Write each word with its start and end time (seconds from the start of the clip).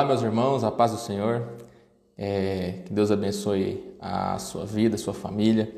Olá, 0.00 0.08
meus 0.08 0.22
irmãos, 0.22 0.64
a 0.64 0.70
paz 0.70 0.92
do 0.92 0.96
Senhor. 0.96 1.42
É, 2.16 2.76
que 2.86 2.90
Deus 2.90 3.10
abençoe 3.10 3.94
a 4.00 4.38
sua 4.38 4.64
vida, 4.64 4.94
a 4.94 4.98
sua 4.98 5.12
família. 5.12 5.70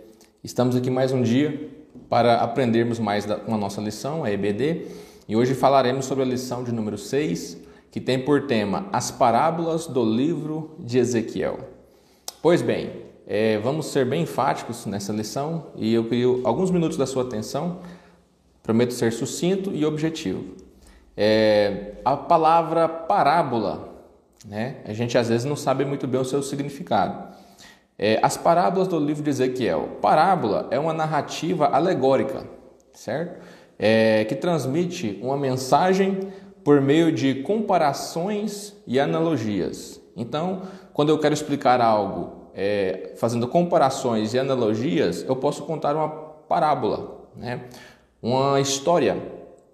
Estamos 0.45 0.77
aqui 0.77 0.89
mais 0.89 1.11
um 1.11 1.23
dia 1.23 1.69
para 2.09 2.37
aprendermos 2.37 3.01
mais 3.01 3.25
da, 3.25 3.35
com 3.35 3.53
a 3.53 3.59
nossa 3.59 3.81
lição, 3.81 4.23
a 4.23 4.31
EBD, 4.31 4.87
e 5.27 5.35
hoje 5.35 5.55
falaremos 5.55 6.05
sobre 6.05 6.23
a 6.23 6.27
lição 6.29 6.63
de 6.63 6.71
número 6.71 6.97
6, 6.97 7.59
que 7.91 8.01
tem 8.01 8.17
por 8.17 8.47
tema 8.47 8.87
As 8.93 9.11
Parábolas 9.11 9.89
do 9.89 10.05
Livro 10.05 10.77
de 10.79 10.99
Ezequiel. 10.99 11.59
Pois 12.41 12.63
bem, 12.63 12.93
é, 13.27 13.59
vamos 13.59 13.87
ser 13.87 14.07
bem 14.07 14.23
enfáticos 14.23 14.87
nessa 14.87 15.13
lição 15.13 15.67
e 15.75 15.93
eu 15.93 16.05
queria 16.05 16.29
alguns 16.45 16.71
minutos 16.71 16.97
da 16.97 17.07
sua 17.07 17.25
atenção. 17.25 17.81
Prometo 18.63 18.95
ser 18.95 19.13
sucinto 19.13 19.73
e 19.75 19.85
objetivo. 19.85 20.45
É, 21.17 21.95
a 22.05 22.17
palavra 22.17 22.89
parábola 22.89 23.92
né? 24.45 24.77
A 24.85 24.93
gente 24.93 25.17
às 25.17 25.29
vezes 25.29 25.45
não 25.45 25.57
sabe 25.57 25.85
muito 25.85 26.07
bem 26.07 26.21
o 26.21 26.25
seu 26.25 26.43
significado. 26.43 27.35
É, 27.99 28.19
as 28.23 28.37
parábolas 28.37 28.89
do 28.89 28.99
livro 28.99 29.23
de 29.23 29.31
Ezequiel. 29.31 29.99
Parábola 30.01 30.67
é 30.71 30.79
uma 30.79 30.93
narrativa 30.93 31.67
alegórica, 31.67 32.45
certo? 32.93 33.41
É, 33.79 34.25
que 34.25 34.35
transmite 34.35 35.19
uma 35.23 35.37
mensagem 35.37 36.21
por 36.65 36.81
meio 36.81 37.13
de 37.13 37.43
comparações 37.43 38.75
e 38.87 38.99
analogias. 38.99 40.01
Então, 40.17 40.63
quando 40.93 41.09
eu 41.09 41.19
quero 41.19 41.35
explicar 41.35 41.81
algo 41.81 42.51
é, 42.55 43.13
fazendo 43.17 43.49
comparações 43.49 44.35
e 44.35 44.39
analogias, 44.39 45.25
eu 45.27 45.37
posso 45.37 45.65
contar 45.65 45.97
uma 45.97 46.09
parábola, 46.09 47.29
né? 47.37 47.65
uma 48.21 48.61
história, 48.61 49.17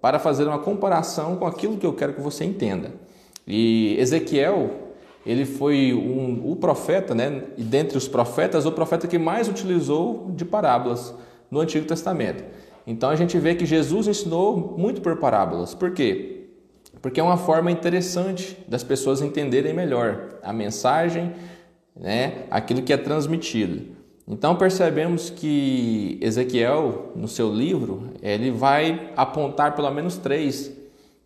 para 0.01 0.17
fazer 0.17 0.45
uma 0.45 0.59
comparação 0.59 1.35
com 1.35 1.45
aquilo 1.45 1.77
que 1.77 1.85
eu 1.85 1.93
quero 1.93 2.13
que 2.13 2.21
você 2.21 2.45
entenda. 2.45 2.91
E 3.49 3.97
Ezequiel, 3.99 4.69
ele 5.25 5.43
foi 5.43 5.91
um, 5.91 6.51
o 6.51 6.55
profeta, 6.55 7.15
né? 7.15 7.45
E 7.57 7.63
dentre 7.63 7.97
os 7.97 8.07
profetas, 8.07 8.67
o 8.67 8.71
profeta 8.71 9.07
que 9.07 9.17
mais 9.17 9.49
utilizou 9.49 10.29
de 10.35 10.45
parábolas 10.45 11.15
no 11.49 11.59
Antigo 11.59 11.87
Testamento. 11.87 12.43
Então 12.85 13.09
a 13.09 13.15
gente 13.15 13.37
vê 13.39 13.55
que 13.55 13.65
Jesus 13.65 14.07
ensinou 14.07 14.75
muito 14.77 15.01
por 15.01 15.17
parábolas. 15.17 15.73
Por 15.73 15.91
quê? 15.91 16.45
Porque 17.01 17.19
é 17.19 17.23
uma 17.23 17.37
forma 17.37 17.71
interessante 17.71 18.55
das 18.67 18.83
pessoas 18.83 19.19
entenderem 19.21 19.73
melhor 19.73 20.39
a 20.43 20.53
mensagem, 20.53 21.33
né? 21.95 22.43
Aquilo 22.51 22.83
que 22.83 22.93
é 22.93 22.97
transmitido. 22.97 23.97
Então 24.27 24.55
percebemos 24.55 25.31
que 25.31 26.19
Ezequiel, 26.21 27.13
no 27.15 27.27
seu 27.27 27.51
livro, 27.51 28.11
ele 28.21 28.51
vai 28.51 29.11
apontar 29.17 29.75
pelo 29.75 29.89
menos 29.89 30.17
três 30.17 30.71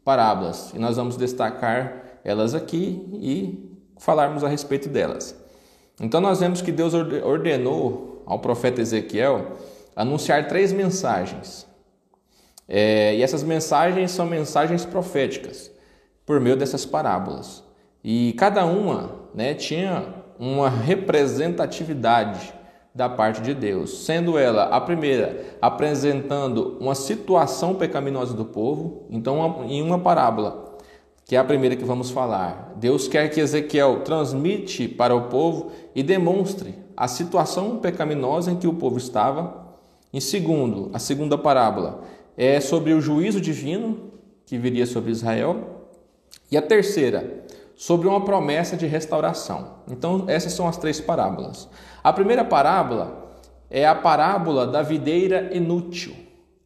parábolas 0.05 0.71
e 0.73 0.79
nós 0.79 0.95
vamos 0.95 1.17
destacar 1.17 2.02
elas 2.23 2.55
aqui 2.55 3.07
e 3.13 3.73
falarmos 3.97 4.43
a 4.43 4.47
respeito 4.47 4.89
delas. 4.89 5.35
Então 5.99 6.19
nós 6.19 6.39
vemos 6.39 6.61
que 6.61 6.71
Deus 6.71 6.93
ordenou 6.93 8.23
ao 8.25 8.39
profeta 8.39 8.81
Ezequiel 8.81 9.53
anunciar 9.95 10.47
três 10.47 10.71
mensagens. 10.71 11.67
É, 12.67 13.15
e 13.15 13.21
essas 13.21 13.43
mensagens 13.43 14.11
são 14.11 14.25
mensagens 14.25 14.85
proféticas 14.85 15.69
por 16.25 16.39
meio 16.39 16.55
dessas 16.55 16.85
parábolas. 16.85 17.63
E 18.03 18.33
cada 18.37 18.65
uma 18.65 19.11
né, 19.33 19.53
tinha 19.53 20.05
uma 20.39 20.69
representatividade 20.69 22.53
da 22.95 23.09
parte 23.09 23.41
de 23.41 23.53
Deus, 23.53 24.05
sendo 24.05 24.37
ela 24.37 24.65
a 24.65 24.79
primeira 24.79 25.57
apresentando 25.61 26.77
uma 26.79 26.93
situação 26.93 27.73
pecaminosa 27.73 28.35
do 28.35 28.45
povo, 28.45 29.07
então 29.09 29.65
em 29.67 29.81
uma 29.81 29.97
parábola 29.97 30.62
que 31.25 31.35
é 31.35 31.39
a 31.39 31.43
primeira 31.43 31.75
que 31.75 31.83
vamos 31.85 32.11
falar. 32.11 32.73
Deus 32.75 33.07
quer 33.07 33.29
que 33.29 33.39
Ezequiel 33.39 34.01
transmite 34.01 34.87
para 34.87 35.15
o 35.15 35.29
povo 35.29 35.71
e 35.95 36.03
demonstre 36.03 36.75
a 36.95 37.07
situação 37.07 37.77
pecaminosa 37.77 38.51
em 38.51 38.55
que 38.55 38.67
o 38.67 38.73
povo 38.73 38.97
estava. 38.97 39.77
Em 40.11 40.19
segundo, 40.19 40.89
a 40.93 40.99
segunda 40.99 41.37
parábola 41.37 42.03
é 42.37 42.59
sobre 42.59 42.93
o 42.93 43.01
juízo 43.01 43.39
divino 43.39 44.11
que 44.45 44.57
viria 44.57 44.85
sobre 44.85 45.11
Israel. 45.11 45.87
E 46.51 46.57
a 46.57 46.61
terceira, 46.61 47.45
sobre 47.75 48.07
uma 48.07 48.23
promessa 48.23 48.77
de 48.77 48.85
restauração. 48.85 49.77
Então, 49.89 50.25
essas 50.27 50.53
são 50.53 50.67
as 50.67 50.77
três 50.77 51.01
parábolas. 51.01 51.67
A 52.03 52.13
primeira 52.13 52.43
parábola 52.43 53.37
é 53.69 53.87
a 53.87 53.95
parábola 53.95 54.67
da 54.67 54.81
videira 54.81 55.49
inútil. 55.53 56.13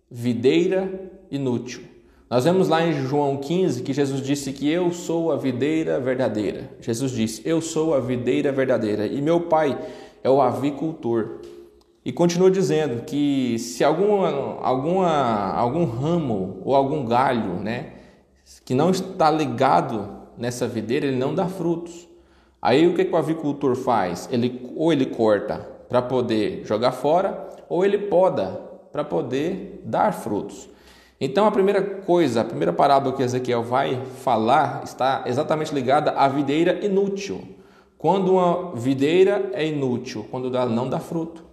Videira 0.09 1.11
inútil. 1.31 1.83
Nós 2.29 2.43
vemos 2.43 2.67
lá 2.67 2.85
em 2.85 2.91
João 2.91 3.37
15 3.37 3.83
que 3.83 3.93
Jesus 3.93 4.21
disse 4.21 4.51
que 4.51 4.69
eu 4.69 4.91
sou 4.91 5.31
a 5.31 5.37
videira 5.37 5.97
verdadeira. 5.97 6.69
Jesus 6.81 7.13
disse: 7.13 7.41
Eu 7.45 7.61
sou 7.61 7.93
a 7.93 8.01
videira 8.01 8.51
verdadeira 8.51 9.07
e 9.07 9.21
meu 9.21 9.41
pai 9.41 9.79
é 10.21 10.29
o 10.29 10.41
avicultor. 10.41 11.39
E 12.03 12.11
continua 12.11 12.51
dizendo 12.51 13.03
que 13.05 13.57
se 13.59 13.81
alguma, 13.81 14.59
alguma, 14.61 15.53
algum 15.53 15.85
ramo 15.85 16.61
ou 16.65 16.75
algum 16.75 17.05
galho 17.05 17.61
né, 17.61 17.93
que 18.65 18.73
não 18.73 18.89
está 18.89 19.31
ligado 19.31 20.09
nessa 20.37 20.67
videira, 20.67 21.05
ele 21.05 21.17
não 21.17 21.33
dá 21.33 21.47
frutos. 21.47 22.09
Aí 22.61 22.85
o 22.87 22.93
que, 22.93 23.05
que 23.05 23.13
o 23.13 23.17
avicultor 23.17 23.73
faz? 23.75 24.27
Ele, 24.29 24.69
ou 24.75 24.91
ele 24.91 25.05
corta 25.05 25.65
para 25.87 26.01
poder 26.01 26.65
jogar 26.65 26.91
fora, 26.91 27.47
ou 27.69 27.85
ele 27.85 27.97
poda 27.97 28.59
para 28.91 29.05
poder 29.05 29.81
dar 29.85 30.11
frutos. 30.11 30.69
Então 31.19 31.47
a 31.47 31.51
primeira 31.51 31.81
coisa, 31.81 32.41
a 32.41 32.45
primeira 32.45 32.71
parábola 32.71 33.15
que 33.15 33.23
Ezequiel 33.23 33.63
vai 33.63 33.99
falar 34.23 34.83
está 34.83 35.23
exatamente 35.25 35.73
ligada 35.73 36.11
à 36.11 36.27
videira 36.27 36.85
inútil. 36.85 37.41
Quando 37.97 38.33
uma 38.33 38.75
videira 38.75 39.49
é 39.53 39.65
inútil, 39.65 40.25
quando 40.29 40.55
ela 40.55 40.69
não 40.69 40.87
dá 40.87 40.99
fruto. 40.99 41.43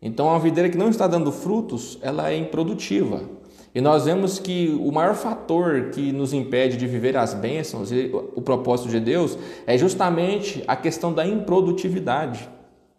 Então 0.00 0.26
uma 0.26 0.38
videira 0.38 0.70
que 0.70 0.78
não 0.78 0.88
está 0.88 1.06
dando 1.06 1.30
frutos, 1.30 1.98
ela 2.00 2.30
é 2.30 2.36
improdutiva. 2.36 3.20
E 3.74 3.80
nós 3.80 4.04
vemos 4.04 4.38
que 4.38 4.68
o 4.80 4.90
maior 4.90 5.14
fator 5.14 5.90
que 5.90 6.12
nos 6.12 6.32
impede 6.32 6.76
de 6.76 6.86
viver 6.86 7.16
as 7.16 7.34
bênçãos 7.34 7.90
e 7.92 8.10
o 8.34 8.40
propósito 8.40 8.88
de 8.90 9.00
Deus 9.00 9.38
é 9.66 9.78
justamente 9.78 10.62
a 10.66 10.76
questão 10.76 11.12
da 11.12 11.26
improdutividade. 11.26 12.48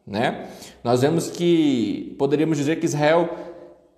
Né? 0.06 0.48
Nós 0.84 1.02
vemos 1.02 1.30
que 1.30 2.16
poderíamos 2.18 2.58
dizer 2.58 2.78
que 2.78 2.86
Israel 2.86 3.30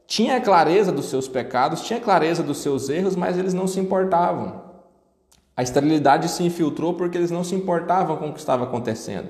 tinha 0.07 0.39
clareza 0.39 0.91
dos 0.91 1.05
seus 1.05 1.27
pecados, 1.27 1.81
tinha 1.81 1.99
clareza 1.99 2.43
dos 2.43 2.59
seus 2.59 2.89
erros, 2.89 3.15
mas 3.15 3.37
eles 3.37 3.53
não 3.53 3.67
se 3.67 3.79
importavam. 3.79 4.63
A 5.57 5.63
esterilidade 5.63 6.29
se 6.29 6.43
infiltrou 6.43 6.93
porque 6.93 7.17
eles 7.17 7.31
não 7.31 7.43
se 7.43 7.55
importavam 7.55 8.17
com 8.17 8.29
o 8.29 8.33
que 8.33 8.39
estava 8.39 8.65
acontecendo. 8.65 9.29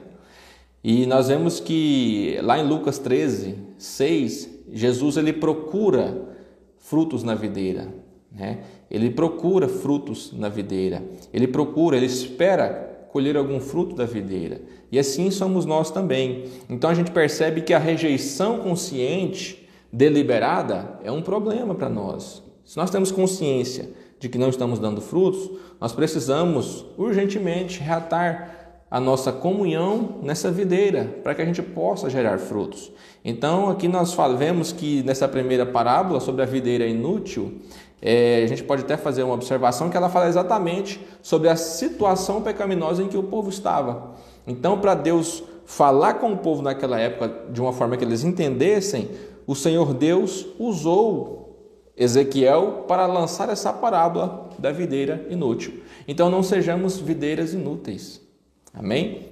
E 0.84 1.06
nós 1.06 1.28
vemos 1.28 1.60
que 1.60 2.38
lá 2.42 2.60
em 2.60 2.68
Lucas 2.68 3.00
13, 3.00 3.58
6, 3.78 4.50
Jesus 4.72 5.18
ele 5.18 5.34
procura 5.34 6.30
frutos 6.78 7.24
na 7.24 7.36
videira. 7.36 7.88
Né? 8.32 8.60
Ele 8.92 9.10
procura 9.10 9.68
frutos 9.68 10.34
na 10.34 10.50
videira. 10.50 11.04
Ele 11.34 11.48
procura, 11.48 11.96
ele 11.96 12.06
espera 12.06 13.08
colher 13.12 13.38
algum 13.38 13.60
fruto 13.60 13.96
da 13.96 14.06
videira. 14.06 14.62
E 14.92 15.00
assim 15.00 15.32
somos 15.32 15.66
nós 15.66 15.90
também. 15.90 16.46
Então 16.70 16.90
a 16.90 16.94
gente 16.94 17.12
percebe 17.12 17.62
que 17.62 17.74
a 17.74 17.80
rejeição 17.80 18.60
consciente 18.60 19.65
deliberada 19.92 21.00
é 21.04 21.12
um 21.12 21.22
problema 21.22 21.76
para 21.76 21.90
nós. 21.90 22.44
Se 22.64 22.78
nós 22.78 22.90
temos 22.90 23.12
consciência 23.12 23.90
de 24.20 24.30
que 24.30 24.38
não 24.38 24.50
estamos 24.50 24.80
dando 24.80 25.02
frutos, 25.02 25.52
nós 25.80 25.94
precisamos 25.94 26.86
urgentemente 26.98 27.80
reatar 27.80 28.56
a 28.90 29.00
nossa 29.00 29.32
comunhão 29.32 30.20
nessa 30.24 30.52
videira, 30.52 31.20
para 31.24 31.36
que 31.36 31.42
a 31.42 31.46
gente 31.46 31.62
possa 31.62 32.10
gerar 32.10 32.38
frutos. 32.38 32.92
Então, 33.24 33.70
aqui 33.70 33.88
nós 33.88 34.16
vemos 34.38 34.72
que 34.72 35.04
nessa 35.04 35.28
primeira 35.28 35.66
parábola 35.66 36.20
sobre 36.20 36.44
a 36.44 36.46
videira 36.46 36.86
inútil, 36.86 37.60
é, 38.02 38.44
a 38.44 38.48
gente 38.48 38.64
pode 38.64 38.84
até 38.84 38.96
fazer 38.96 39.24
uma 39.24 39.34
observação 39.34 39.90
que 39.90 39.98
ela 39.98 40.10
fala 40.10 40.28
exatamente 40.28 41.06
sobre 41.22 41.50
a 41.50 41.56
situação 41.56 42.42
pecaminosa 42.42 43.02
em 43.02 43.08
que 43.08 43.18
o 43.18 43.24
povo 43.24 43.50
estava. 43.50 44.16
Então, 44.48 44.80
para 44.80 44.94
Deus 44.94 45.44
falar 45.66 46.16
com 46.16 46.32
o 46.32 46.38
povo 46.38 46.62
naquela 46.62 47.00
época 47.00 47.52
de 47.52 47.60
uma 47.60 47.74
forma 47.74 47.98
que 47.98 48.04
eles 48.04 48.24
entendessem, 48.24 49.10
o 49.48 49.56
Senhor 49.56 49.94
Deus 49.94 50.46
usou 50.60 51.46
Ezequiel 51.98 52.86
para 52.88 53.06
lançar 53.06 53.50
essa 53.50 53.72
parábola 53.72 54.50
da 54.60 54.72
videira 54.72 55.26
inútil. 55.30 55.82
Então 56.08 56.30
não 56.30 56.44
sejamos 56.44 57.00
videiras 57.00 57.54
inúteis. 57.54 58.22
Amém? 58.74 59.30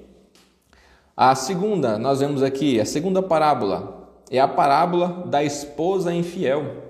A 1.15 1.36
segunda, 1.36 2.00
nós 2.00 2.21
vemos 2.21 2.42
aqui, 2.42 2.80
a 2.80 2.86
segunda 2.86 3.21
parábola 3.21 4.10
é 4.31 4.39
a 4.39 4.48
parábola 4.48 5.25
da 5.27 5.44
esposa 5.44 6.13
infiel. 6.13 6.83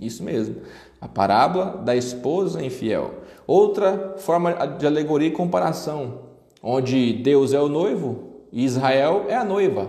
Isso 0.00 0.22
mesmo. 0.22 0.56
A 1.00 1.08
parábola 1.08 1.82
da 1.84 1.94
esposa 1.94 2.64
infiel. 2.64 3.14
Outra 3.46 4.14
forma 4.18 4.52
de 4.78 4.86
alegoria 4.86 5.28
e 5.28 5.32
comparação, 5.32 6.20
onde 6.62 7.12
Deus 7.12 7.52
é 7.52 7.60
o 7.60 7.68
noivo 7.68 8.30
e 8.50 8.64
Israel 8.64 9.26
é 9.28 9.34
a 9.34 9.44
noiva. 9.44 9.88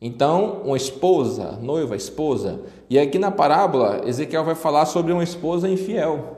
Então, 0.00 0.62
uma 0.64 0.76
esposa, 0.76 1.58
noiva, 1.60 1.96
esposa. 1.96 2.60
E 2.88 2.98
aqui 2.98 3.18
na 3.18 3.30
parábola, 3.30 4.02
Ezequiel 4.06 4.44
vai 4.44 4.54
falar 4.54 4.86
sobre 4.86 5.12
uma 5.12 5.24
esposa 5.24 5.68
infiel. 5.68 6.36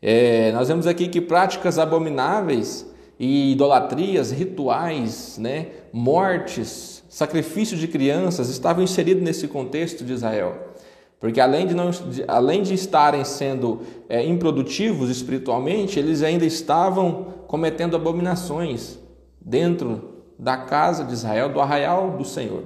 É, 0.00 0.52
nós 0.52 0.68
vemos 0.68 0.86
aqui 0.86 1.08
que 1.08 1.20
práticas 1.20 1.78
abomináveis 1.78 2.86
e 3.18 3.52
idolatrias, 3.52 4.30
rituais, 4.30 5.38
né, 5.38 5.68
mortes, 5.92 7.02
sacrifício 7.08 7.76
de 7.76 7.88
crianças 7.88 8.48
estavam 8.48 8.84
inseridos 8.84 9.22
nesse 9.22 9.48
contexto 9.48 10.04
de 10.04 10.12
Israel. 10.12 10.74
Porque 11.18 11.40
além 11.40 11.66
de, 11.66 11.74
não, 11.74 11.90
além 12.28 12.62
de 12.62 12.74
estarem 12.74 13.24
sendo 13.24 13.80
é, 14.08 14.24
improdutivos 14.24 15.08
espiritualmente, 15.08 15.98
eles 15.98 16.22
ainda 16.22 16.44
estavam 16.44 17.34
cometendo 17.46 17.96
abominações 17.96 18.98
dentro 19.40 20.13
da 20.44 20.58
casa 20.58 21.04
de 21.04 21.14
Israel, 21.14 21.48
do 21.48 21.58
arraial 21.58 22.10
do 22.10 22.24
Senhor. 22.24 22.62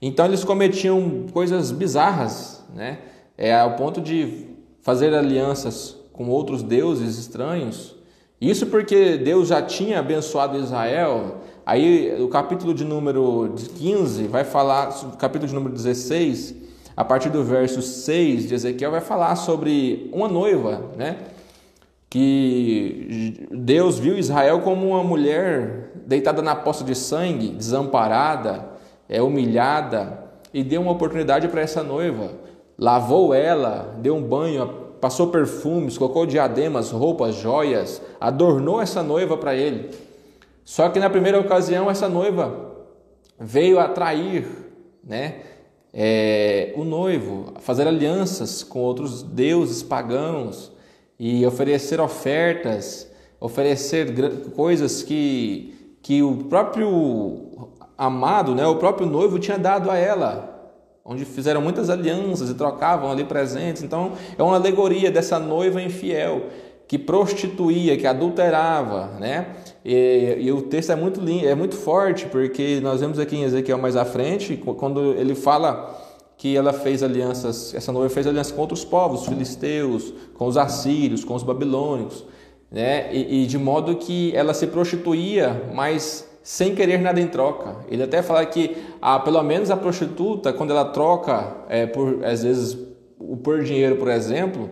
Então 0.00 0.26
eles 0.26 0.44
cometiam 0.44 1.24
coisas 1.32 1.72
bizarras, 1.72 2.62
né? 2.74 2.98
É 3.36 3.58
ao 3.58 3.76
ponto 3.76 4.00
de 4.00 4.46
fazer 4.82 5.14
alianças 5.14 5.96
com 6.12 6.28
outros 6.28 6.62
deuses 6.62 7.18
estranhos. 7.18 7.96
Isso 8.40 8.66
porque 8.66 9.16
Deus 9.16 9.48
já 9.48 9.62
tinha 9.62 9.98
abençoado 10.00 10.58
Israel. 10.58 11.38
Aí 11.64 12.20
o 12.20 12.28
capítulo 12.28 12.74
de 12.74 12.84
número 12.84 13.54
15 13.78 14.24
vai 14.24 14.44
falar, 14.44 14.88
capítulo 15.18 15.48
de 15.48 15.54
número 15.54 15.74
16, 15.74 16.54
a 16.96 17.04
partir 17.04 17.30
do 17.30 17.42
verso 17.42 17.80
6 17.80 18.48
de 18.48 18.54
Ezequiel, 18.54 18.90
vai 18.90 19.00
falar 19.00 19.34
sobre 19.36 20.10
uma 20.12 20.28
noiva, 20.28 20.90
né? 20.96 21.16
Que 22.10 23.46
Deus 23.50 23.98
viu 23.98 24.18
Israel 24.18 24.60
como 24.60 24.88
uma 24.88 25.04
mulher 25.04 25.92
deitada 26.06 26.40
na 26.40 26.56
poça 26.56 26.82
de 26.82 26.94
sangue, 26.94 27.48
desamparada, 27.50 28.66
é 29.08 29.20
humilhada, 29.20 30.24
e 30.52 30.62
deu 30.62 30.80
uma 30.80 30.92
oportunidade 30.92 31.48
para 31.48 31.60
essa 31.60 31.82
noiva. 31.82 32.30
Lavou 32.78 33.34
ela, 33.34 33.94
deu 33.98 34.16
um 34.16 34.22
banho, 34.22 34.66
passou 35.00 35.28
perfumes, 35.28 35.98
colocou 35.98 36.24
diademas, 36.24 36.90
roupas, 36.90 37.34
joias, 37.34 38.00
adornou 38.18 38.80
essa 38.80 39.02
noiva 39.02 39.36
para 39.36 39.54
ele. 39.54 39.90
Só 40.64 40.88
que 40.88 40.98
na 40.98 41.10
primeira 41.10 41.38
ocasião 41.38 41.90
essa 41.90 42.08
noiva 42.08 42.74
veio 43.38 43.78
atrair, 43.78 44.46
né? 45.04 45.42
é, 45.92 46.72
o 46.76 46.84
noivo, 46.84 47.54
fazer 47.60 47.86
alianças 47.86 48.62
com 48.62 48.80
outros 48.80 49.22
deuses 49.22 49.82
pagãos 49.82 50.70
e 51.18 51.44
oferecer 51.44 52.00
ofertas, 52.00 53.10
oferecer 53.40 54.14
coisas 54.54 55.02
que, 55.02 55.96
que 56.00 56.22
o 56.22 56.44
próprio 56.44 57.68
amado, 57.96 58.54
né, 58.54 58.66
o 58.66 58.76
próprio 58.76 59.06
noivo 59.06 59.38
tinha 59.38 59.58
dado 59.58 59.90
a 59.90 59.96
ela, 59.96 60.72
onde 61.04 61.24
fizeram 61.24 61.60
muitas 61.60 61.90
alianças 61.90 62.50
e 62.50 62.54
trocavam 62.54 63.10
ali 63.10 63.24
presentes. 63.24 63.82
Então, 63.82 64.12
é 64.36 64.42
uma 64.42 64.54
alegoria 64.54 65.10
dessa 65.10 65.38
noiva 65.38 65.82
infiel 65.82 66.46
que 66.86 66.98
prostituía, 66.98 67.96
que 67.96 68.06
adulterava, 68.06 69.18
né? 69.18 69.48
E, 69.84 70.36
e, 70.40 70.52
o 70.52 70.62
texto 70.62 70.90
é 70.90 70.96
muito 70.96 71.20
lindo, 71.20 71.46
é 71.46 71.54
muito 71.54 71.76
forte, 71.76 72.26
porque 72.26 72.80
nós 72.80 73.00
vemos 73.00 73.18
aqui 73.18 73.36
em 73.36 73.42
Ezequiel 73.42 73.78
mais 73.78 73.94
à 73.94 74.06
frente, 74.06 74.56
quando 74.56 75.12
ele 75.12 75.34
fala 75.34 75.94
que 76.38 76.56
ela 76.56 76.72
fez 76.72 77.02
alianças, 77.02 77.74
essa 77.74 77.92
noiva 77.92 78.08
fez 78.08 78.24
alianças 78.26 78.52
com 78.52 78.60
outros 78.60 78.84
povos, 78.84 79.22
os 79.22 79.26
filisteus, 79.26 80.14
com 80.34 80.46
os 80.46 80.56
assírios, 80.56 81.24
com 81.24 81.34
os 81.34 81.42
babilônicos, 81.42 82.24
né? 82.70 83.12
E, 83.12 83.42
e 83.42 83.46
de 83.46 83.58
modo 83.58 83.96
que 83.96 84.34
ela 84.36 84.54
se 84.54 84.68
prostituía, 84.68 85.70
mas 85.74 86.28
sem 86.40 86.76
querer 86.76 86.98
nada 87.00 87.20
em 87.20 87.26
troca. 87.26 87.76
Ele 87.90 88.04
até 88.04 88.22
fala 88.22 88.46
que, 88.46 88.76
ah, 89.02 89.18
pelo 89.18 89.42
menos 89.42 89.68
a 89.70 89.76
prostituta, 89.76 90.52
quando 90.52 90.70
ela 90.70 90.84
troca, 90.84 91.56
é, 91.68 91.86
por 91.86 92.24
às 92.24 92.44
vezes 92.44 92.78
por 93.42 93.64
dinheiro, 93.64 93.96
por 93.96 94.08
exemplo, 94.08 94.70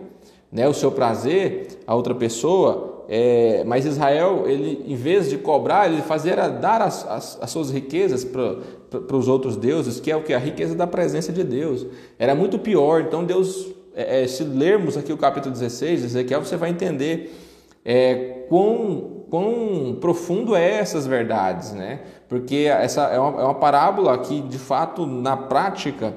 né, 0.49 0.67
o 0.69 0.73
seu 0.73 0.91
prazer 0.91 1.67
a 1.85 1.93
outra 1.93 2.15
pessoa, 2.15 3.05
é, 3.09 3.63
mas 3.65 3.85
Israel, 3.85 4.43
ele, 4.47 4.83
em 4.85 4.95
vez 4.95 5.29
de 5.29 5.37
cobrar, 5.37 5.91
ele 5.91 6.01
fazia 6.01 6.47
dar 6.49 6.81
as, 6.81 7.05
as, 7.07 7.37
as 7.41 7.51
suas 7.51 7.71
riquezas 7.71 8.25
para 8.25 8.57
os 9.11 9.27
outros 9.27 9.55
deuses, 9.55 9.99
que 9.99 10.11
é 10.11 10.15
o 10.15 10.23
que? 10.23 10.33
A 10.33 10.39
riqueza 10.39 10.75
da 10.75 10.87
presença 10.87 11.31
de 11.31 11.43
Deus. 11.43 11.85
Era 12.17 12.33
muito 12.33 12.57
pior. 12.59 13.01
Então, 13.01 13.23
Deus, 13.23 13.67
é, 13.95 14.23
é 14.23 14.27
se 14.27 14.43
lermos 14.43 14.97
aqui 14.97 15.11
o 15.11 15.17
capítulo 15.17 15.53
16 15.53 16.01
de 16.01 16.05
Ezequiel, 16.05 16.43
você 16.43 16.57
vai 16.57 16.69
entender 16.69 17.33
é, 17.83 18.45
quão, 18.49 19.23
quão 19.29 19.97
profundo 19.99 20.55
é 20.55 20.79
essas 20.79 21.07
verdades, 21.07 21.73
né? 21.73 22.01
Porque 22.27 22.67
essa 22.69 23.03
é 23.03 23.19
uma, 23.19 23.41
é 23.41 23.43
uma 23.45 23.55
parábola 23.55 24.17
que, 24.17 24.41
de 24.41 24.57
fato, 24.57 25.05
na 25.05 25.37
prática, 25.37 26.13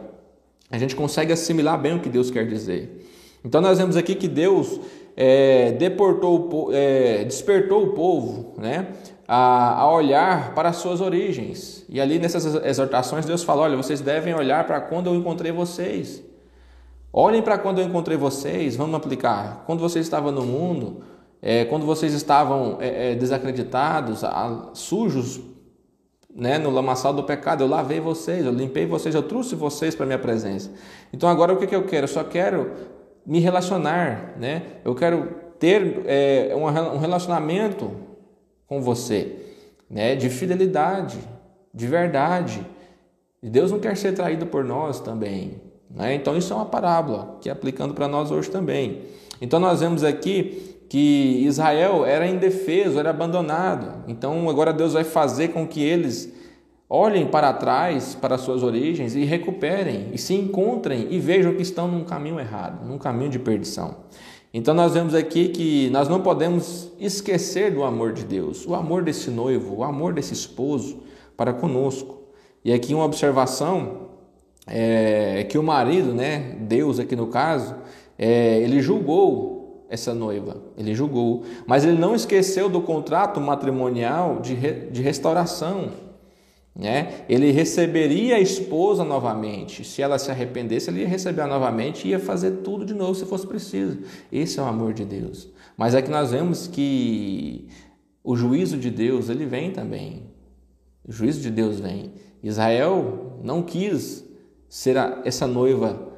a 0.70 0.78
gente 0.78 0.94
consegue 0.94 1.32
assimilar 1.32 1.80
bem 1.80 1.96
o 1.96 2.00
que 2.00 2.08
Deus 2.08 2.30
quer 2.30 2.46
dizer. 2.46 3.06
Então 3.44 3.60
nós 3.60 3.78
vemos 3.78 3.96
aqui 3.96 4.14
que 4.14 4.28
Deus 4.28 4.80
é, 5.16 5.72
deportou, 5.72 6.70
é, 6.72 7.24
despertou 7.24 7.84
o 7.84 7.92
povo 7.92 8.54
né, 8.58 8.88
a, 9.32 9.82
a, 9.82 9.92
olhar 9.92 10.54
para 10.56 10.70
as 10.70 10.78
suas 10.78 11.00
origens. 11.00 11.84
E 11.88 12.00
ali 12.00 12.18
nessas 12.18 12.52
exortações 12.64 13.24
Deus 13.24 13.44
fala: 13.44 13.62
olha, 13.62 13.76
vocês 13.76 14.00
devem 14.00 14.34
olhar 14.34 14.66
para 14.66 14.80
quando 14.80 15.06
eu 15.06 15.14
encontrei 15.14 15.52
vocês. 15.52 16.20
Olhem 17.12 17.40
para 17.40 17.56
quando 17.56 17.80
eu 17.80 17.86
encontrei 17.86 18.16
vocês, 18.16 18.74
vamos 18.74 18.96
aplicar. 18.96 19.62
Quando 19.66 19.78
vocês 19.78 20.04
estavam 20.04 20.32
no 20.32 20.42
mundo, 20.42 21.04
é, 21.40 21.64
quando 21.64 21.86
vocês 21.86 22.12
estavam 22.12 22.78
é, 22.80 23.12
é, 23.12 23.14
desacreditados, 23.14 24.24
a, 24.24 24.70
sujos 24.74 25.40
né, 26.34 26.58
no 26.58 26.70
lamaçal 26.70 27.12
do 27.12 27.22
pecado, 27.22 27.62
eu 27.62 27.68
lavei 27.68 28.00
vocês, 28.00 28.44
eu 28.44 28.52
limpei 28.52 28.84
vocês, 28.84 29.14
eu 29.14 29.22
trouxe 29.22 29.54
vocês 29.54 29.94
para 29.94 30.06
minha 30.06 30.18
presença. 30.18 30.72
Então 31.12 31.28
agora 31.28 31.52
o 31.52 31.56
que, 31.56 31.68
que 31.68 31.76
eu 31.76 31.84
quero? 31.84 32.04
Eu 32.04 32.08
só 32.08 32.24
quero 32.24 32.72
me 33.24 33.38
relacionar, 33.38 34.34
né? 34.36 34.62
Eu 34.84 34.92
quero 34.92 35.28
ter 35.60 36.02
é, 36.06 36.52
um 36.56 36.98
relacionamento 36.98 38.09
com 38.70 38.80
você, 38.80 39.36
né? 39.90 40.14
De 40.14 40.30
fidelidade, 40.30 41.18
de 41.74 41.88
verdade. 41.88 42.64
E 43.42 43.50
Deus 43.50 43.72
não 43.72 43.80
quer 43.80 43.96
ser 43.96 44.12
traído 44.12 44.46
por 44.46 44.64
nós 44.64 45.00
também, 45.00 45.60
né? 45.90 46.14
Então 46.14 46.36
isso 46.36 46.52
é 46.52 46.56
uma 46.56 46.66
parábola 46.66 47.36
que 47.40 47.48
é 47.48 47.52
aplicando 47.52 47.94
para 47.94 48.06
nós 48.06 48.30
hoje 48.30 48.48
também. 48.48 49.02
Então 49.42 49.58
nós 49.58 49.80
vemos 49.80 50.04
aqui 50.04 50.76
que 50.88 51.42
Israel 51.44 52.06
era 52.06 52.28
indefeso, 52.28 52.96
era 52.96 53.10
abandonado. 53.10 54.04
Então 54.06 54.48
agora 54.48 54.72
Deus 54.72 54.92
vai 54.92 55.02
fazer 55.02 55.48
com 55.48 55.66
que 55.66 55.82
eles 55.82 56.32
olhem 56.88 57.26
para 57.26 57.52
trás, 57.52 58.14
para 58.14 58.38
suas 58.38 58.62
origens 58.62 59.16
e 59.16 59.24
recuperem, 59.24 60.10
e 60.12 60.18
se 60.18 60.34
encontrem 60.34 61.08
e 61.10 61.18
vejam 61.18 61.54
que 61.54 61.62
estão 61.62 61.88
num 61.88 62.04
caminho 62.04 62.38
errado, 62.38 62.86
num 62.86 62.98
caminho 62.98 63.30
de 63.30 63.38
perdição. 63.40 63.96
Então 64.52 64.74
nós 64.74 64.94
vemos 64.94 65.14
aqui 65.14 65.48
que 65.48 65.88
nós 65.90 66.08
não 66.08 66.22
podemos 66.22 66.90
esquecer 66.98 67.72
do 67.72 67.84
amor 67.84 68.12
de 68.12 68.24
Deus, 68.24 68.66
o 68.66 68.74
amor 68.74 69.04
desse 69.04 69.30
noivo, 69.30 69.76
o 69.76 69.84
amor 69.84 70.12
desse 70.12 70.32
esposo 70.32 70.98
para 71.36 71.52
conosco. 71.52 72.18
E 72.64 72.72
aqui 72.72 72.92
uma 72.92 73.04
observação 73.04 74.08
é 74.66 75.44
que 75.44 75.56
o 75.56 75.62
marido, 75.62 76.12
né, 76.12 76.56
Deus 76.60 76.98
aqui 76.98 77.14
no 77.14 77.28
caso, 77.28 77.76
é, 78.18 78.58
ele 78.58 78.80
julgou 78.80 79.86
essa 79.88 80.12
noiva, 80.12 80.56
ele 80.76 80.94
julgou, 80.94 81.42
mas 81.66 81.84
ele 81.84 81.98
não 81.98 82.14
esqueceu 82.14 82.68
do 82.68 82.80
contrato 82.80 83.40
matrimonial 83.40 84.40
de, 84.40 84.54
re, 84.54 84.90
de 84.90 85.00
restauração 85.00 86.09
né? 86.74 87.24
Ele 87.28 87.50
receberia 87.50 88.36
a 88.36 88.40
esposa 88.40 89.04
novamente. 89.04 89.84
Se 89.84 90.02
ela 90.02 90.18
se 90.18 90.30
arrependesse, 90.30 90.90
ele 90.90 91.00
ia 91.00 91.08
receber 91.08 91.46
novamente 91.46 92.06
e 92.06 92.10
ia 92.10 92.18
fazer 92.18 92.58
tudo 92.62 92.84
de 92.84 92.94
novo 92.94 93.14
se 93.14 93.26
fosse 93.26 93.46
preciso. 93.46 93.98
Esse 94.30 94.58
é 94.58 94.62
o 94.62 94.66
amor 94.66 94.92
de 94.92 95.04
Deus. 95.04 95.50
Mas 95.76 95.94
é 95.94 96.02
que 96.02 96.10
nós 96.10 96.30
vemos 96.30 96.66
que 96.66 97.68
o 98.22 98.36
juízo 98.36 98.76
de 98.76 98.90
Deus, 98.90 99.28
ele 99.28 99.46
vem 99.46 99.72
também. 99.72 100.30
O 101.06 101.12
juízo 101.12 101.40
de 101.40 101.50
Deus 101.50 101.80
vem. 101.80 102.12
Israel 102.42 103.40
não 103.42 103.62
quis 103.62 104.24
ser 104.68 104.96
essa 105.24 105.46
noiva 105.46 106.08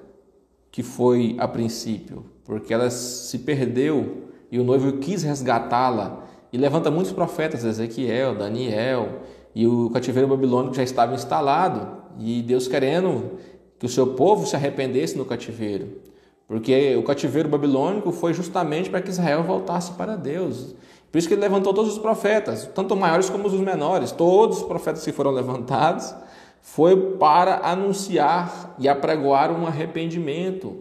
que 0.71 0.83
foi 0.83 1.37
a 1.39 1.49
princípio, 1.49 2.27
porque 2.45 2.73
ela 2.73 2.91
se 2.91 3.39
perdeu 3.41 4.29
e 4.51 4.59
o 4.59 4.65
noivo 4.65 4.99
quis 4.99 5.23
resgatá-la. 5.23 6.27
E 6.53 6.59
levanta 6.59 6.91
muitos 6.91 7.13
profetas, 7.13 7.65
Ezequiel, 7.65 8.37
Daniel, 8.37 9.21
e 9.55 9.67
o 9.67 9.91
cativeiro 9.91 10.29
babilônico 10.29 10.75
já 10.75 10.83
estava 10.83 11.15
instalado 11.15 12.03
e 12.19 12.43
Deus 12.43 12.69
querendo 12.69 13.39
que 13.79 13.87
o 13.87 13.89
seu 13.89 14.09
povo 14.09 14.47
se 14.47 14.57
arrependesse 14.57 15.17
no 15.17 15.25
cativeiro. 15.25 16.01
Porque 16.47 16.95
o 16.97 17.03
cativeiro 17.03 17.49
babilônico 17.49 18.13
foi 18.13 18.35
justamente 18.35 18.91
para 18.91 19.01
que 19.01 19.11
Israel 19.11 19.43
voltasse 19.43 19.93
para 19.93 20.17
Deus. 20.17 20.75
Por 21.11 21.19
isso 21.19 21.29
que 21.29 21.35
ele 21.35 21.43
levantou 21.43 21.75
todos 21.75 21.93
os 21.93 21.99
profetas, 21.99 22.69
tanto 22.75 22.97
maiores 22.97 23.29
como 23.29 23.47
os 23.47 23.55
menores. 23.55 24.13
Todos 24.13 24.59
os 24.59 24.63
profetas 24.65 25.05
que 25.05 25.13
foram 25.13 25.31
levantados 25.31 26.15
foi 26.61 26.97
para 27.17 27.61
anunciar 27.65 28.75
e 28.79 28.89
apregoar 28.89 29.51
um 29.51 29.67
arrependimento, 29.67 30.77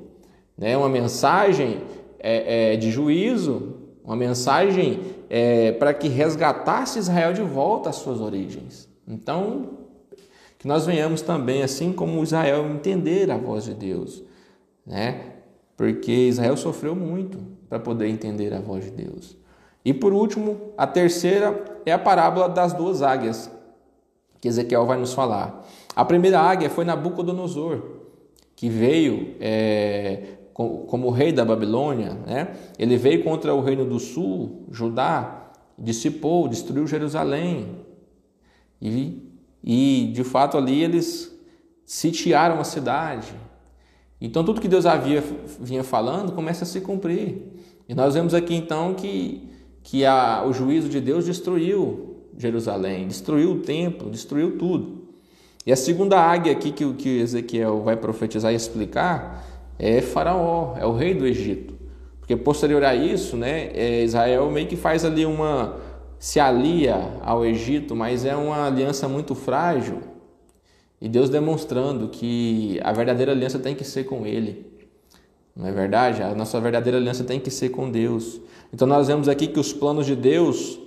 né? 0.58 0.78
uma 0.78 0.88
mensagem 0.88 1.82
é, 2.20 2.74
é, 2.74 2.75
de 2.78 2.92
juízo, 2.92 3.78
uma 4.04 4.16
mensagem 4.16 5.00
é, 5.34 5.72
para 5.72 5.94
que 5.94 6.10
resgatasse 6.10 7.00
Israel 7.00 7.32
de 7.32 7.42
volta 7.42 7.90
às 7.90 7.96
suas 7.96 8.20
origens. 8.20 8.90
Então, 9.08 9.78
que 10.60 10.68
nós 10.68 10.86
venhamos 10.86 11.22
também, 11.22 11.64
assim 11.64 11.94
como 11.94 12.22
Israel, 12.22 12.66
entender 12.66 13.32
a 13.32 13.38
voz 13.38 13.64
de 13.64 13.74
Deus, 13.74 14.22
né? 14.86 15.36
Porque 15.78 16.12
Israel 16.12 16.58
sofreu 16.58 16.94
muito 16.98 17.40
para 17.70 17.80
poder 17.80 18.10
entender 18.10 18.54
a 18.54 18.60
voz 18.60 18.84
de 18.84 18.92
Deus. 18.92 19.38
E 19.86 19.94
por 19.94 20.12
último, 20.12 20.74
a 20.78 20.86
terceira 20.86 21.80
é 21.86 21.94
a 21.94 21.98
parábola 21.98 22.50
das 22.50 22.74
duas 22.74 23.02
águias, 23.02 23.50
que 24.42 24.50
Ezequiel 24.50 24.86
vai 24.86 25.00
nos 25.00 25.14
falar. 25.14 25.66
A 25.96 26.04
primeira 26.04 26.42
águia 26.42 26.70
foi 26.70 26.84
Nabucodonosor, 26.84 27.82
que 28.54 28.68
veio 28.68 29.38
é, 29.40 30.24
como 30.53 31.10
rei 31.10 31.31
da 31.31 31.46
Babilônia, 31.46 32.13
né? 32.27 32.55
ele 32.77 32.98
veio 32.98 33.24
contra 33.24 33.53
o 33.53 33.62
reino 33.62 33.86
do 33.86 34.00
sul, 34.00 34.65
Judá, 34.70 35.51
dissipou, 35.77 36.48
destruiu 36.48 36.86
Jerusalém. 36.86 37.86
E, 38.81 39.22
e 39.63 40.12
de 40.13 40.24
fato 40.24 40.58
ali 40.58 40.84
eles 40.84 41.31
sitiaram 41.86 42.60
a 42.60 42.63
cidade. 42.63 43.34
Então 44.20 44.43
tudo 44.43 44.62
que 44.62 44.67
Deus 44.67 44.86
havia 44.86 45.24
vinha 45.60 45.84
falando 45.84 46.34
começa 46.34 46.63
a 46.63 46.67
se 46.67 46.81
cumprir. 46.81 47.41
E 47.88 47.96
nós 47.96 48.13
vemos 48.13 48.34
aqui 48.34 48.55
então 48.55 48.93
que, 48.93 49.50
que 49.84 50.05
a, 50.05 50.43
o 50.46 50.53
juízo 50.53 50.89
de 50.89 51.01
Deus 51.01 51.25
destruiu 51.25 52.17
Jerusalém, 52.38 53.08
destruiu 53.08 53.53
o 53.53 53.60
templo, 53.60 54.10
destruiu 54.10 54.58
tudo. 54.58 55.01
E 55.65 55.72
a 55.72 55.75
segunda 55.75 56.20
águia 56.20 56.51
aqui 56.51 56.72
que, 56.72 56.93
que 56.93 57.20
Ezequiel 57.20 57.81
vai 57.84 57.96
profetizar 57.96 58.51
e 58.51 58.55
explicar 58.55 59.46
é 59.84 60.00
Faraó, 60.00 60.76
é 60.78 60.86
o 60.86 60.94
rei 60.94 61.16
do 61.16 61.26
Egito. 61.26 61.74
Porque 62.20 62.36
posterior 62.36 62.84
a 62.84 62.94
isso, 62.94 63.36
né, 63.36 63.72
é, 63.74 64.04
Israel 64.04 64.48
meio 64.52 64.68
que 64.68 64.76
faz 64.76 65.04
ali 65.04 65.26
uma. 65.26 65.76
se 66.20 66.40
alia 66.40 67.18
ao 67.24 67.44
Egito, 67.44 67.96
mas 67.96 68.24
é 68.24 68.36
uma 68.36 68.68
aliança 68.68 69.10
muito 69.10 69.34
frágil. 69.34 70.02
E 71.02 71.10
Deus 71.10 71.32
demonstrando 71.32 72.10
que 72.10 72.80
a 72.84 72.94
verdadeira 72.94 73.32
aliança 73.32 73.58
tem 73.58 73.74
que 73.74 73.84
ser 73.84 74.04
com 74.04 74.24
Ele. 74.24 74.68
Não 75.56 75.66
é 75.66 75.72
verdade? 75.72 76.22
A 76.22 76.36
nossa 76.36 76.62
verdadeira 76.62 77.00
aliança 77.00 77.24
tem 77.24 77.40
que 77.40 77.50
ser 77.50 77.70
com 77.70 77.90
Deus. 77.90 78.40
Então 78.72 78.88
nós 78.88 79.08
vemos 79.08 79.28
aqui 79.28 79.48
que 79.48 79.60
os 79.60 79.74
planos 79.74 80.06
de 80.06 80.16
Deus 80.16 80.80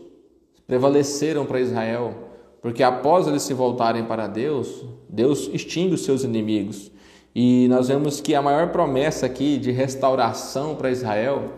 prevaleceram 0.69 1.45
para 1.45 1.61
Israel, 1.61 2.15
porque 2.63 2.85
após 2.85 3.27
eles 3.27 3.43
se 3.43 3.53
voltarem 3.53 4.05
para 4.05 4.29
Deus, 4.29 4.85
Deus 5.09 5.51
extingue 5.53 5.95
os 5.95 6.05
seus 6.05 6.23
inimigos. 6.23 6.94
E 7.35 7.67
nós 7.69 7.89
vemos 7.89 8.21
que 8.21 8.35
a 8.35 8.43
maior 8.43 8.69
promessa 8.71 9.27
aqui 9.27 9.59
de 9.59 9.73
restauração 9.73 10.77
para 10.77 10.91
Israel 10.91 11.55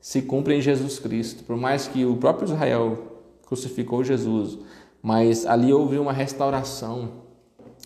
se 0.00 0.22
cumpre 0.22 0.54
em 0.54 0.60
Jesus 0.60 0.98
Cristo. 0.98 1.42
Por 1.42 1.56
mais 1.56 1.88
que 1.88 2.04
o 2.04 2.16
próprio 2.16 2.46
Israel 2.46 2.98
crucificou 3.46 4.04
Jesus, 4.04 4.58
mas 5.02 5.44
ali 5.46 5.72
houve 5.72 5.98
uma 5.98 6.12
restauração. 6.12 7.24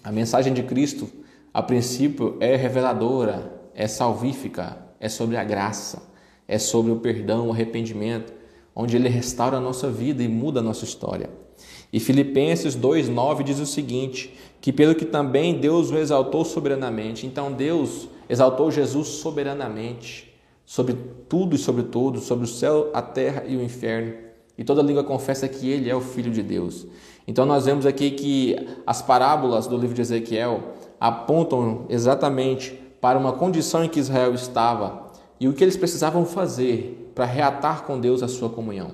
A 0.04 0.12
mensagem 0.12 0.52
de 0.52 0.62
Cristo, 0.62 1.09
a 1.52 1.62
princípio, 1.62 2.37
é 2.40 2.56
reveladora, 2.56 3.52
é 3.75 3.87
salvífica, 3.87 4.76
é 4.99 5.09
sobre 5.09 5.37
a 5.37 5.44
graça, 5.44 6.02
é 6.47 6.59
sobre 6.59 6.92
o 6.92 6.97
perdão, 6.97 7.49
o 7.49 7.52
arrependimento 7.52 8.39
onde 8.80 8.96
ele 8.96 9.08
restaura 9.08 9.58
a 9.58 9.60
nossa 9.60 9.90
vida 9.90 10.22
e 10.22 10.28
muda 10.28 10.60
a 10.60 10.62
nossa 10.62 10.84
história. 10.84 11.28
E 11.92 12.00
Filipenses 12.00 12.75
2:9 12.76 13.42
diz 13.42 13.58
o 13.58 13.66
seguinte: 13.66 14.34
que 14.60 14.72
pelo 14.72 14.94
que 14.94 15.04
também 15.04 15.58
Deus 15.58 15.90
o 15.90 15.96
exaltou 15.96 16.44
soberanamente. 16.44 17.26
Então 17.26 17.52
Deus 17.52 18.08
exaltou 18.28 18.70
Jesus 18.70 19.08
soberanamente 19.08 20.32
sobre 20.64 20.94
tudo 21.28 21.56
e 21.56 21.58
sobre 21.58 21.84
todos, 21.84 22.25
sobre 22.25 22.44
o 22.44 22.49
céu, 22.49 22.90
a 22.92 23.02
terra 23.02 23.44
e 23.46 23.56
o 23.56 23.62
inferno. 23.62 24.12
E 24.56 24.62
toda 24.62 24.82
língua 24.82 25.02
confessa 25.02 25.49
que 25.49 25.68
ele 25.68 25.88
é 25.88 25.96
o 25.96 26.00
filho 26.00 26.30
de 26.30 26.42
Deus. 26.42 26.87
Então 27.26 27.46
nós 27.46 27.64
vemos 27.64 27.87
aqui 27.87 28.10
que 28.10 28.56
as 28.87 29.00
parábolas 29.00 29.66
do 29.66 29.76
livro 29.76 29.94
de 29.94 30.02
Ezequiel 30.02 30.75
apontam 31.00 31.87
exatamente 31.88 32.78
para 33.00 33.18
uma 33.18 33.32
condição 33.32 33.82
em 33.84 33.88
que 33.88 33.99
Israel 33.99 34.34
estava 34.34 35.09
e 35.40 35.49
o 35.49 35.54
que 35.54 35.64
eles 35.64 35.76
precisavam 35.76 36.26
fazer 36.26 37.11
para 37.14 37.25
reatar 37.25 37.85
com 37.85 37.99
Deus 37.99 38.23
a 38.23 38.28
sua 38.28 38.50
comunhão. 38.50 38.92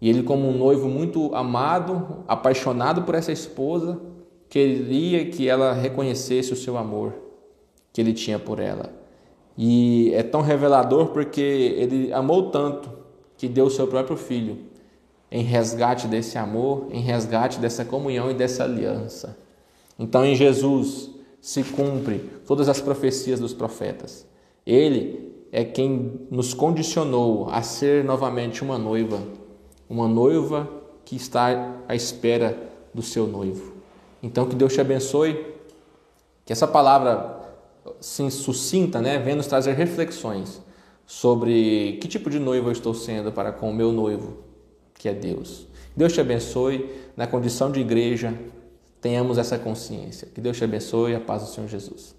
E 0.00 0.08
ele, 0.08 0.22
como 0.22 0.48
um 0.48 0.56
noivo 0.56 0.88
muito 0.88 1.34
amado, 1.34 2.24
apaixonado 2.26 3.02
por 3.02 3.14
essa 3.14 3.30
esposa, 3.30 4.00
queria 4.48 5.26
que 5.26 5.46
ela 5.46 5.74
reconhecesse 5.74 6.52
o 6.52 6.56
seu 6.56 6.78
amor 6.78 7.12
que 7.92 8.00
ele 8.00 8.14
tinha 8.14 8.38
por 8.38 8.58
ela. 8.58 8.90
E 9.58 10.10
é 10.14 10.22
tão 10.22 10.40
revelador 10.40 11.08
porque 11.08 11.40
ele 11.40 12.10
amou 12.12 12.50
tanto 12.50 12.90
que 13.36 13.46
deu 13.46 13.66
o 13.66 13.70
seu 13.70 13.86
próprio 13.86 14.16
filho 14.16 14.58
em 15.30 15.42
resgate 15.42 16.08
desse 16.08 16.38
amor, 16.38 16.88
em 16.90 17.00
resgate 17.00 17.60
dessa 17.60 17.84
comunhão 17.84 18.30
e 18.30 18.34
dessa 18.34 18.64
aliança. 18.64 19.38
Então, 19.98 20.24
em 20.24 20.34
Jesus 20.34 21.10
se 21.40 21.62
cumpre 21.62 22.18
todas 22.46 22.68
as 22.68 22.80
profecias 22.80 23.38
dos 23.38 23.52
profetas. 23.52 24.26
Ele 24.66 25.29
é 25.52 25.64
quem 25.64 26.26
nos 26.30 26.54
condicionou 26.54 27.48
a 27.50 27.62
ser 27.62 28.04
novamente 28.04 28.62
uma 28.62 28.78
noiva, 28.78 29.22
uma 29.88 30.06
noiva 30.06 30.68
que 31.04 31.16
está 31.16 31.74
à 31.88 31.94
espera 31.94 32.56
do 32.94 33.02
seu 33.02 33.26
noivo. 33.26 33.74
Então 34.22 34.46
que 34.46 34.54
Deus 34.54 34.72
te 34.72 34.80
abençoe, 34.80 35.44
que 36.44 36.52
essa 36.52 36.68
palavra 36.68 37.40
sim, 38.00 38.30
sucinta, 38.30 39.00
né, 39.00 39.18
venha 39.18 39.36
nos 39.36 39.46
trazer 39.46 39.72
reflexões 39.72 40.60
sobre 41.06 41.98
que 42.00 42.06
tipo 42.06 42.30
de 42.30 42.38
noivo 42.38 42.68
eu 42.68 42.72
estou 42.72 42.94
sendo 42.94 43.32
para 43.32 43.52
com 43.52 43.70
o 43.70 43.74
meu 43.74 43.90
noivo, 43.90 44.38
que 44.94 45.08
é 45.08 45.12
Deus. 45.12 45.66
Deus 45.96 46.12
te 46.12 46.20
abençoe, 46.20 46.88
na 47.16 47.26
condição 47.26 47.72
de 47.72 47.80
igreja, 47.80 48.32
tenhamos 49.00 49.38
essa 49.38 49.58
consciência. 49.58 50.28
Que 50.32 50.40
Deus 50.40 50.56
te 50.56 50.64
abençoe, 50.64 51.14
a 51.14 51.20
paz 51.20 51.42
do 51.42 51.48
Senhor 51.48 51.66
Jesus. 51.66 52.14